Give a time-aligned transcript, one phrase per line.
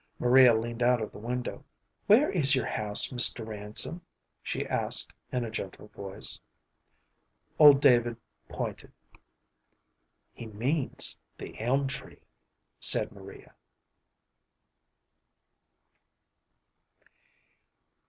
[0.17, 1.63] Maria leaned out of the window.
[2.07, 3.45] "Where is your house, Mr.
[3.45, 4.01] Ransom?"
[4.41, 6.39] she asked, in a gentle voice.
[7.59, 8.17] Old David
[8.49, 8.91] pointed.
[10.33, 12.23] "He means the elm tree,"
[12.79, 13.53] said Maria.